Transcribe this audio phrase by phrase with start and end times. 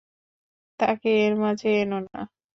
[0.79, 2.19] তাকে এর মাঝে এনো না।